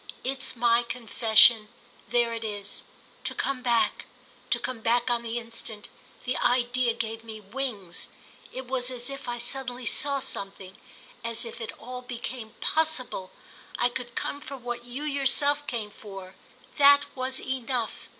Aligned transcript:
It's 0.23 0.55
my 0.55 0.81
confession—there 0.81 2.33
it 2.33 2.43
is. 2.43 2.85
To 3.23 3.35
come 3.35 3.61
back, 3.61 4.07
to 4.49 4.57
come 4.57 4.79
back 4.79 5.11
on 5.11 5.21
the 5.21 5.37
instant—the 5.37 6.37
idea 6.37 6.95
gave 6.95 7.23
me 7.23 7.39
wings. 7.39 8.09
It 8.51 8.65
was 8.65 8.89
as 8.89 9.11
if 9.11 9.27
I 9.29 9.37
suddenly 9.37 9.85
saw 9.85 10.17
something—as 10.17 11.45
if 11.45 11.61
it 11.61 11.71
all 11.79 12.01
became 12.01 12.55
possible. 12.61 13.29
I 13.77 13.89
could 13.89 14.15
come 14.15 14.41
for 14.41 14.57
what 14.57 14.85
you 14.85 15.03
yourself 15.03 15.67
came 15.67 15.91
for: 15.91 16.33
that 16.79 17.01
was 17.15 17.39
enough. 17.39 18.07